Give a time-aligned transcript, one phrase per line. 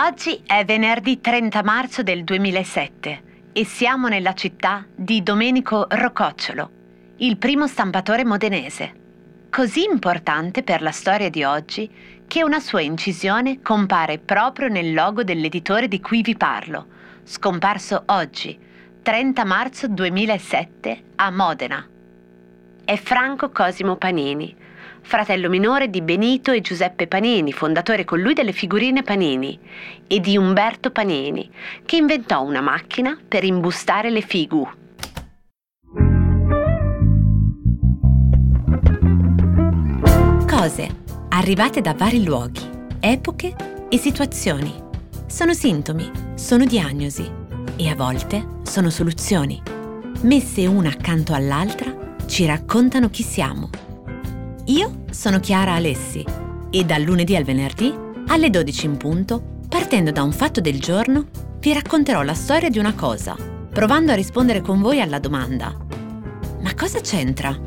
[0.00, 3.22] Oggi è venerdì 30 marzo del 2007
[3.52, 6.70] e siamo nella città di Domenico Rococciolo,
[7.16, 8.92] il primo stampatore modenese,
[9.50, 11.90] così importante per la storia di oggi
[12.26, 16.86] che una sua incisione compare proprio nel logo dell'editore di cui vi parlo,
[17.24, 18.58] scomparso oggi,
[19.02, 21.86] 30 marzo 2007, a Modena.
[22.84, 24.54] È Franco Cosimo Panini,
[25.08, 29.58] fratello minore di Benito e Giuseppe Panini, fondatore con lui delle figurine Panini,
[30.06, 31.50] e di Umberto Panini,
[31.86, 34.68] che inventò una macchina per imbustare le figu.
[40.46, 40.88] Cose
[41.30, 42.68] arrivate da vari luoghi,
[43.00, 43.56] epoche
[43.88, 44.74] e situazioni.
[45.24, 47.26] Sono sintomi, sono diagnosi
[47.76, 49.58] e a volte sono soluzioni.
[50.20, 53.70] Messe una accanto all'altra ci raccontano chi siamo
[54.68, 56.22] io sono Chiara Alessi
[56.70, 57.90] e dal lunedì al venerdì,
[58.26, 62.78] alle 12 in punto, partendo da un fatto del giorno, vi racconterò la storia di
[62.78, 63.34] una cosa,
[63.72, 65.74] provando a rispondere con voi alla domanda
[66.60, 67.58] Ma cosa c'entra?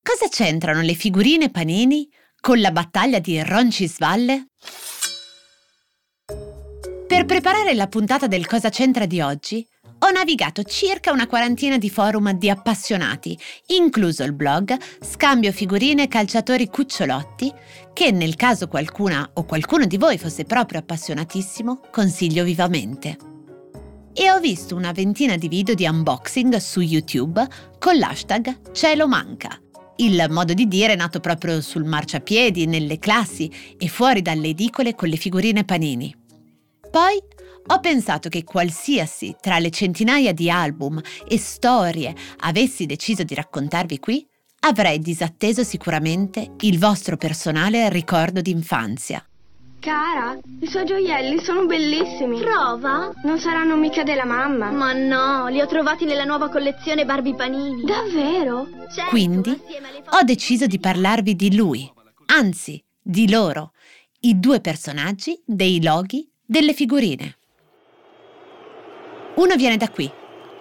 [0.00, 2.08] Cosa c'entrano le figurine panini
[2.40, 4.46] con la battaglia di Roncisvalle?
[7.06, 9.66] Per preparare la puntata del Cosa c'entra di oggi,
[10.04, 16.66] ho navigato circa una quarantina di forum di appassionati, incluso il blog Scambio Figurine Calciatori
[16.68, 17.52] Cucciolotti,
[17.92, 23.16] che nel caso qualcuna o qualcuno di voi fosse proprio appassionatissimo, consiglio vivamente.
[24.12, 27.46] E ho visto una ventina di video di unboxing su YouTube
[27.78, 29.56] con l'hashtag Cielo Manca.
[29.96, 34.96] Il modo di dire è nato proprio sul marciapiedi, nelle classi e fuori dalle edicole
[34.96, 36.14] con le figurine panini.
[36.90, 37.22] Poi
[37.66, 43.98] ho pensato che qualsiasi tra le centinaia di album e storie avessi deciso di raccontarvi
[43.98, 44.26] qui,
[44.60, 49.24] avrei disatteso sicuramente il vostro personale ricordo d'infanzia.
[49.80, 52.38] Cara, i suoi gioielli sono bellissimi.
[52.38, 53.10] Prova?
[53.24, 54.70] Non saranno mica della mamma.
[54.70, 57.82] Ma no, li ho trovati nella nuova collezione Barbie Panini.
[57.82, 58.68] Davvero?
[58.94, 61.90] Certo, Quindi ho deciso di parlarvi di lui,
[62.26, 63.72] anzi di loro,
[64.20, 67.38] i due personaggi dei loghi delle figurine.
[69.34, 70.10] Uno viene da qui,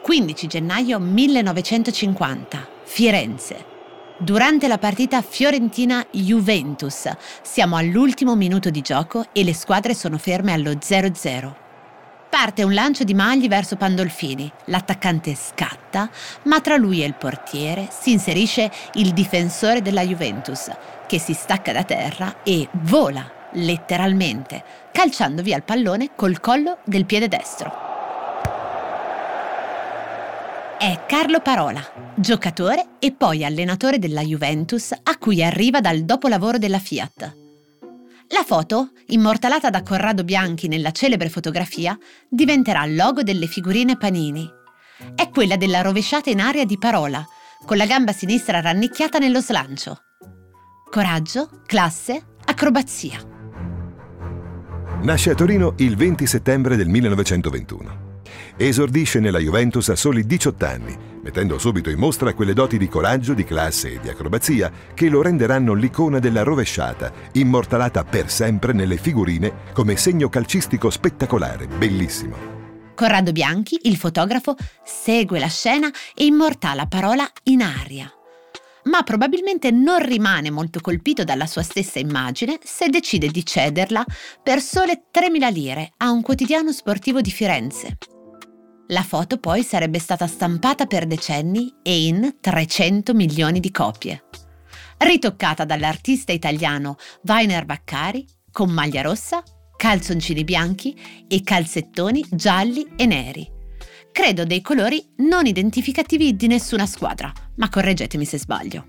[0.02, 3.66] 15 gennaio 1950, Firenze.
[4.18, 7.12] Durante la partita Fiorentina-Juventus
[7.42, 11.54] siamo all'ultimo minuto di gioco e le squadre sono ferme allo 0-0.
[12.30, 16.10] Parte un lancio di magli verso Pandolfini, l'attaccante scatta,
[16.44, 20.72] ma tra lui e il portiere si inserisce il difensore della Juventus,
[21.08, 27.06] che si stacca da terra e vola, letteralmente, calciando via il pallone col collo del
[27.06, 27.91] piede destro
[30.82, 31.80] è Carlo Parola,
[32.16, 37.38] giocatore e poi allenatore della Juventus a cui arriva dal dopolavoro della Fiat.
[38.30, 41.96] La foto, immortalata da Corrado Bianchi nella celebre fotografia,
[42.28, 44.50] diventerà il logo delle figurine Panini.
[45.14, 47.24] È quella della rovesciata in aria di Parola,
[47.64, 50.00] con la gamba sinistra rannicchiata nello slancio.
[50.90, 53.20] Coraggio, classe, acrobazia.
[55.04, 58.11] Nasce a Torino il 20 settembre del 1921.
[58.58, 63.34] Esordisce nella Juventus a soli 18 anni, mettendo subito in mostra quelle doti di coraggio,
[63.34, 68.98] di classe e di acrobazia che lo renderanno l'icona della rovesciata, immortalata per sempre nelle
[68.98, 72.60] figurine come segno calcistico spettacolare, bellissimo.
[72.96, 78.12] Corrado Bianchi, il fotografo, segue la scena e immortala parola in aria.
[78.84, 84.04] Ma probabilmente non rimane molto colpito dalla sua stessa immagine se decide di cederla
[84.42, 87.98] per sole 3.000 lire a un quotidiano sportivo di Firenze.
[88.92, 94.26] La foto poi sarebbe stata stampata per decenni e in 300 milioni di copie.
[94.98, 99.42] Ritoccata dall'artista italiano Weiner Baccari con maglia rossa,
[99.78, 100.94] calzoncini bianchi
[101.26, 103.50] e calzettoni gialli e neri.
[104.12, 108.88] Credo dei colori non identificativi di nessuna squadra, ma correggetemi se sbaglio.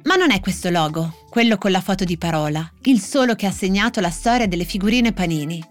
[0.04, 3.52] Ma non è questo logo, quello con la foto di parola, il solo che ha
[3.52, 5.62] segnato la storia delle figurine Panini.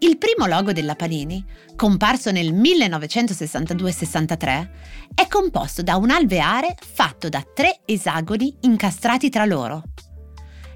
[0.00, 1.42] Il primo logo della Panini,
[1.74, 4.68] comparso nel 1962-63,
[5.14, 9.84] è composto da un alveare fatto da tre esagoni incastrati tra loro.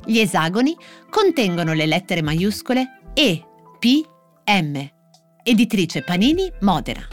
[0.06, 0.74] Gli esagoni
[1.10, 3.44] contengono le lettere maiuscole E,
[3.78, 4.02] P,
[4.46, 4.88] M.
[5.42, 7.06] Editrice Panini Modena.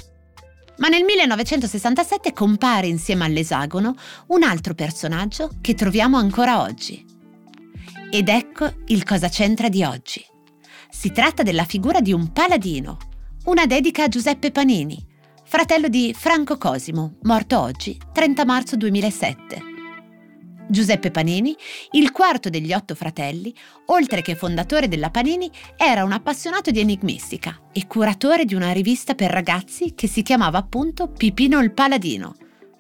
[0.78, 3.96] Ma nel 1967 compare insieme all'esagono
[4.28, 7.06] un altro personaggio che troviamo ancora oggi.
[8.10, 10.24] Ed ecco il cosa c'entra di oggi.
[10.90, 12.98] Si tratta della figura di un paladino,
[13.46, 15.04] una dedica a Giuseppe Panini,
[15.44, 19.73] fratello di Franco Cosimo, morto oggi, 30 marzo 2007.
[20.68, 21.56] Giuseppe Panini,
[21.92, 23.54] il quarto degli otto fratelli,
[23.88, 29.14] oltre che fondatore della Panini, era un appassionato di enigmistica e curatore di una rivista
[29.14, 32.36] per ragazzi che si chiamava appunto Pipino il Paladino,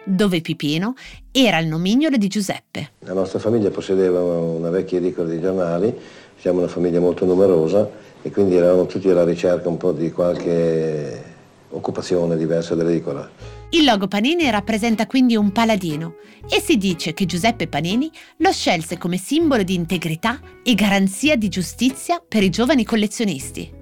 [0.06, 0.94] dove Pipino
[1.32, 2.92] era il nomignolo di Giuseppe.
[3.00, 5.94] La nostra famiglia possedeva una vecchia edicola di giornali,
[6.38, 7.90] siamo una famiglia molto numerosa
[8.22, 11.33] e quindi eravamo tutti alla ricerca un po' di qualche
[11.74, 13.30] occupazione diversa dell'edicola.
[13.70, 16.16] Il logo Panini rappresenta quindi un paladino
[16.50, 21.50] e si dice che Giuseppe Panini lo scelse come simbolo di integrità e garanzia di
[21.50, 23.82] giustizia per i giovani collezionisti.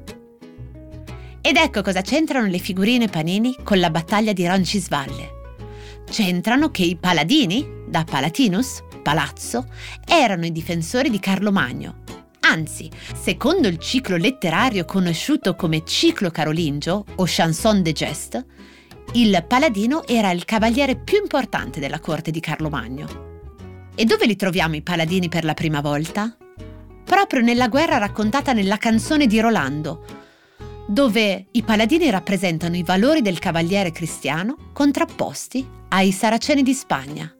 [1.42, 5.40] Ed ecco cosa c'entrano le figurine Panini con la battaglia di Roncisvalle.
[6.10, 9.66] C'entrano che i paladini, da Palatinus, palazzo,
[10.08, 12.11] erano i difensori di Carlo Magno.
[12.52, 18.46] Anzi, secondo il ciclo letterario conosciuto come ciclo carolingio o chanson de geste,
[19.14, 23.30] il paladino era il cavaliere più importante della corte di Carlo Magno.
[23.96, 26.36] E dove li troviamo i paladini per la prima volta?
[27.06, 30.04] Proprio nella guerra raccontata nella canzone di Rolando,
[30.90, 37.34] dove i paladini rappresentano i valori del cavaliere cristiano contrapposti ai saraceni di Spagna.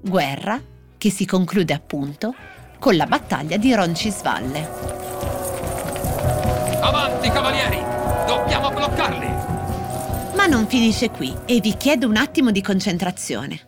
[0.00, 0.60] Guerra
[0.98, 2.34] che si conclude appunto
[2.80, 4.68] con la battaglia di Roncisvalle.
[6.80, 7.76] Avanti, cavalieri!
[8.26, 9.28] Dobbiamo bloccarli!
[10.34, 13.60] Ma non finisce qui e vi chiedo un attimo di concentrazione.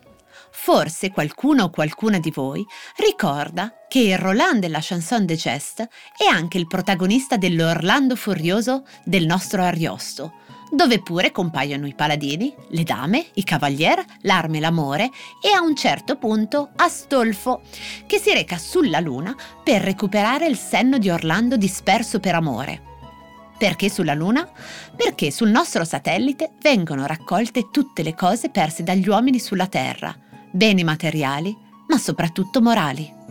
[0.49, 2.65] Forse qualcuno o qualcuna di voi
[2.97, 9.27] ricorda che il Roland della chanson de geste è anche il protagonista dell'Orlando Furioso del
[9.27, 10.33] nostro Ariosto,
[10.71, 15.09] dove pure compaiono i paladini, le dame, i cavalieri, l'arme l'amore
[15.41, 17.61] e a un certo punto Astolfo,
[18.05, 22.91] che si reca sulla Luna per recuperare il senno di Orlando disperso per amore.
[23.57, 24.49] Perché sulla Luna?
[24.95, 30.13] Perché sul nostro satellite vengono raccolte tutte le cose perse dagli uomini sulla Terra,
[30.51, 31.55] beni materiali,
[31.87, 33.21] ma soprattutto morali.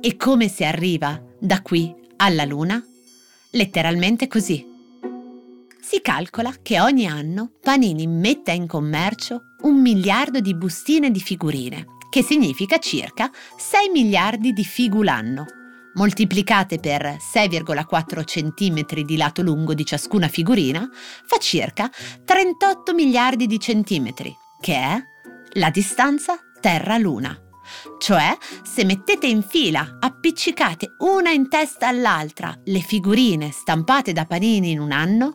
[0.00, 2.82] E come si arriva da qui alla Luna?
[3.56, 4.64] Letteralmente così.
[5.80, 11.86] Si calcola che ogni anno Panini metta in commercio un miliardo di bustine di figurine,
[12.10, 15.46] che significa circa 6 miliardi di figu l'anno,
[15.94, 20.88] moltiplicate per 6,4 cm di lato lungo di ciascuna figurina,
[21.24, 21.90] fa circa
[22.24, 25.02] 38 miliardi di centimetri, che è
[25.52, 27.45] la distanza Terra-Luna.
[27.98, 34.70] Cioè, se mettete in fila, appiccicate una in testa all'altra, le figurine stampate da Panini
[34.70, 35.32] in un anno,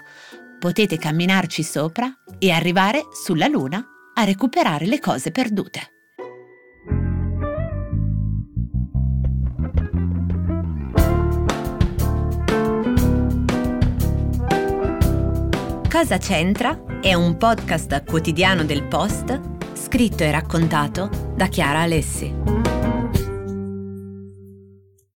[0.59, 5.91] potete camminarci sopra e arrivare sulla Luna a recuperare le cose perdute.
[15.89, 16.99] Cosa c'entra?
[17.01, 19.50] È un podcast quotidiano del Post
[19.91, 22.70] scritto e raccontato da Chiara Alessi.